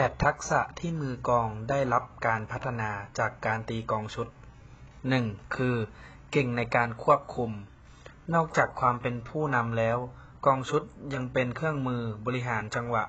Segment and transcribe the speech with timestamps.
[0.00, 4.28] 8 ทักษะที่มือกองได้รับการพัฒนาจากการตีกองชุด
[4.92, 5.56] 1.
[5.56, 5.76] คือ
[6.30, 7.50] เก่งในการควบคุม
[8.34, 9.98] นอกจากความเป็นผู้นำแล้ว
[10.46, 10.82] กองชุด
[11.14, 13.04] ยังเป็นเครื่องมือบริหารจังหวะ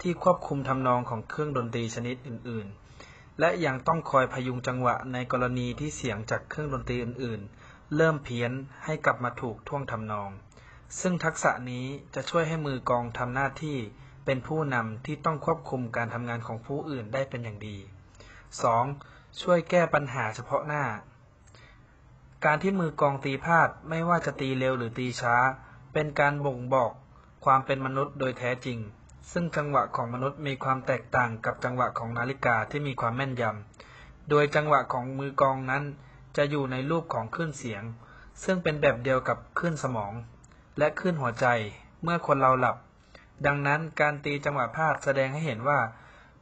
[0.00, 2.66] ที่ควบคุมทำนองของเครื่องดนตรีชนิดอื่น
[3.02, 8.52] ๆ และยังต้องคอยพยุงจังหวะในกรณีที่เสียงจากเครื่องดนตรีอื่น ๆ เริ่มเพี้ยน
[8.84, 10.30] ให้กลับมาถูกท่วงทำนอง
[11.00, 13.78] ซึ่งทักษะนี้จะช่วยให้มือกองทำหน้าที่
[14.26, 17.76] เป็นผู้นำที่ต้องควบคุมการทำงานของผู้อื่นได้เป็นอย่างดี
[18.58, 19.40] 2.
[19.40, 20.84] ช่วยแก้ปัญหาเฉพาะหน้า
[22.44, 25.36] การที่มือกองตีพลาดไม่ว่าจะตีเร็วหรือตีช้า
[25.92, 26.92] เป็นการบ่งบอก
[27.44, 28.78] ความเป็นมนุษย์โดยแท้จริง
[29.32, 35.84] ซึ่งจังหวะของมนุษย์มีความแตกต่างกับจังหวะของนาฬิกาที่มีความแม่นยำ โดยจังหวะของมือกองนั้น
[36.36, 37.82] จะอยู่ในรูปของคลื่นเสียง
[38.44, 40.12] ซึ่งเป็นแบบเดียวกับคลื่นสมอง
[40.78, 41.46] และคลื่นหัวใจ
[42.02, 42.76] เมื่อคนเราหลับ
[43.46, 45.80] ดังนั้นการตีจังหวะพลาดแสดงให้เห็นว่า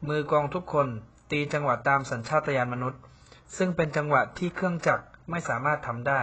[0.08, 0.88] มือกองทุกคน
[1.30, 3.00] ตีจังหวะตามสัญชาตญาณมนุษย์
[3.56, 6.20] ซึ่งเป็นจังหวะที่เครื่องจักรไม่สามารถทำได้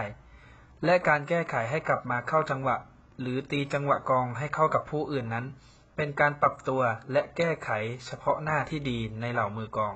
[0.84, 2.76] และการแก้ไขให้กลับมาเข้าจังหวะ
[3.20, 5.46] หรือตีจังหวะกองให้เข้ากับผู้อื่นนั้น
[5.96, 7.70] เป็นการปรับตัวและแก้ไข
[8.06, 9.94] เฉพาะหน้าที่ดีในเหล่ามือกอง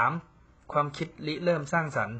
[0.00, 0.72] 3.
[0.72, 2.18] ความคิดริเริ่มสร้างสรรค์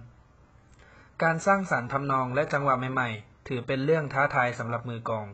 [1.22, 5.26] การสร้างสรรค์ทำนองและจังหวะใหม่ๆ ถือเป็นเรื่องท้าทายสำหรับมือกอง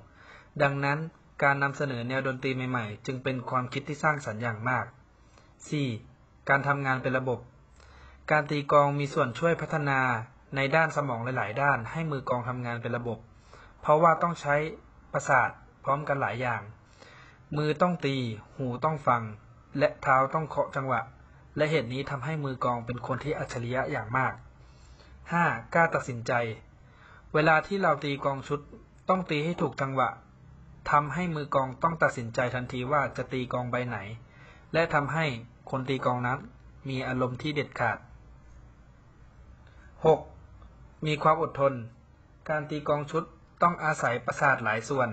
[0.63, 0.99] ดังนั้น
[1.43, 4.85] การนำเสนอแนวดนตรีใหม่ๆ จึงเป็นความคิดที่สร้างสรรค์อย่างมาก
[5.67, 6.49] 4.
[6.49, 7.39] การทำงานเป็นระบบ
[8.31, 10.01] การตีกองมีส่วนช่วยพัฒนา
[10.57, 13.19] ในด้านสมองหลาย ๆ ด้าน ให้มือกองทำงานเป็นระบบ
[13.81, 14.55] เพราะว่าต้องใช้
[15.13, 15.51] ประสาท
[15.85, 16.63] พร้อมกันหลายอย่าง
[17.57, 18.17] มือต้องตี
[18.57, 19.23] หูต้องฟัง
[19.79, 21.01] และเท้าต้องเคาะจังหวะ
[21.57, 24.33] และเหตุนี้ทำให้มือกองเป็นคนที่อัจฉริยะอย่างมาก
[25.03, 25.75] 5.
[25.75, 26.33] กล้าตัดสินใจ
[27.35, 28.61] เวลาที่เราตีกองชุด
[29.09, 30.09] ต้องตีให้ถูกจังหวะ
[30.91, 33.99] ทำให้มือกองต้องตัดสินใจทันทีว่าจะตีกองใบไหน
[34.73, 35.27] และทำให้
[35.71, 36.39] คนตีกองนั้น
[36.89, 37.99] มีอารมณ์ที่เด็ดขาด
[40.13, 41.07] 6.
[41.07, 41.73] มีความอดทน
[42.49, 43.25] การตีกองชุด
[43.63, 45.09] ต้องอาศัยประสาทหลายส่วน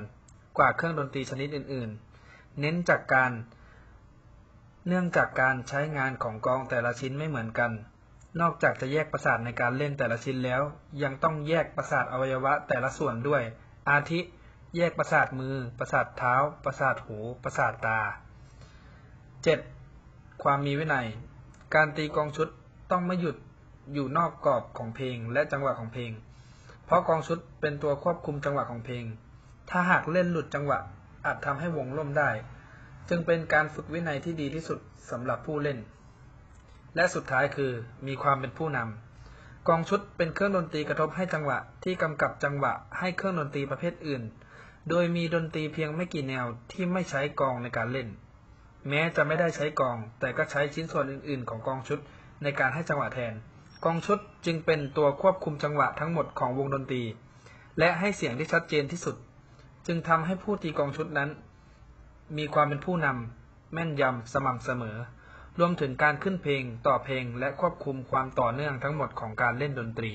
[0.57, 1.89] กว่าเครื่องดนตรีชนิดอื่น
[2.25, 3.31] ๆ เน้นจากการ
[4.87, 7.71] เนื่องจากการใช้งานของกองแต่ละชิ้นไม่เหมือนกัน
[8.41, 10.61] นอกจากจะแยกประสาทในการเล่นแต่ละชิ้นแล้ว
[11.03, 13.43] ยังต้องแยกประสาทอวัยวะแต่ละส่วนด้วย
[13.89, 14.19] อาทิ
[14.75, 17.99] แยกประสาทมือ ประสาทเท้า ประสาทหู ประสาทตา
[19.61, 20.43] 7.
[20.43, 21.07] ความมีวินัย
[21.75, 22.47] การตีกองชุด
[22.91, 23.35] ต้องไม่หยุด
[23.93, 26.11] อยู่นอกกรอบของเพลงและจังหวะของเพลง
[26.85, 29.05] เพราะกองชุดเป็นตัวควบคุมจังหวะของเพลง
[29.69, 30.79] ถ้าหากเล่นหลุดจังหวะ
[31.25, 32.29] อาจทำให้วงล่มได้
[33.09, 34.79] จึงเป็นการฝึกวินัยที่ดีที่สุด
[35.11, 35.77] สำหรับผู้เล่น
[36.95, 37.71] และสุดท้ายคือ
[38.07, 44.23] มีความเป็นผู้นำกองชุดเป็นเครื่องดนตรีกระทบให้จังหวะที่กำกับจังหวะให้เครื่องดนตรีประเภทอื่น
[44.89, 48.07] โดยมีดนตรีเพียงไม่กี่แนวที่ไม่ใช้กองในการเล่น
[48.89, 51.99] แม้จะไม่ได้ใช้กอง แต่ก็ใช้ชิ้นส่วนอื่น ๆ ของกองชุด
[52.43, 53.33] ในการให้จังหวะแทน
[53.85, 57.03] กองชุดจึงเป็นตัวควบคุมจังหวะทั้งหมดของวงดนตรี
[57.79, 59.15] และให้เสียงที่ชัดเจนที่สุด
[59.87, 61.29] จึงทำให้ผู้ตีกองชุดนั้น
[62.37, 64.97] มีความเป็นผู้นำแม่นยำสม่ำเสมอ
[65.59, 70.11] รวมถึงการขึ้นเพลงต่อเพลงและควบคุมความต่อเนื่องทั้งหมดของการเล่นดนตรี